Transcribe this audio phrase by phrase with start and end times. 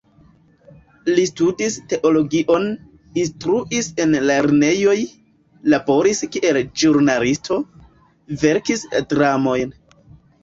[1.17, 2.63] Li studis teologion,
[3.23, 4.95] instruis en lernejoj,
[5.73, 7.59] laboris kiel ĵurnalisto,
[8.45, 9.77] verkis dramojn.